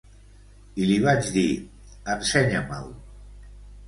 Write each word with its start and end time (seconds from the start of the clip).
I 0.77 0.85
li 0.91 0.95
vaig 1.03 1.29
dir: 1.35 1.43
Ensenya-me’l. 2.13 2.89